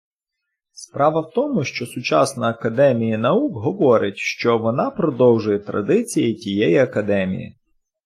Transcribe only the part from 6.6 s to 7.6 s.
академії